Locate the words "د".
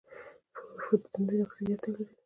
0.75-0.77